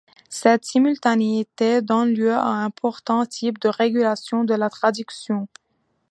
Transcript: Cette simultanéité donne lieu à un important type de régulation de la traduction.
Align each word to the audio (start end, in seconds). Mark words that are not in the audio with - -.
Cette 0.31 0.65
simultanéité 0.65 1.83
donne 1.83 2.11
lieu 2.15 2.31
à 2.31 2.41
un 2.43 2.65
important 2.65 3.23
type 3.27 3.59
de 3.59 3.69
régulation 3.69 4.43
de 4.43 4.55
la 4.55 4.71
traduction. 4.71 5.47